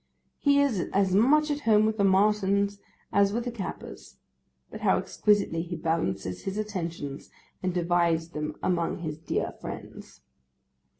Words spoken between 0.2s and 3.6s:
He is as much at home with the Martins as with the